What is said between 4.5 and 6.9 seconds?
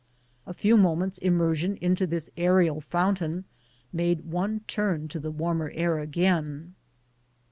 turn to the warmer air again.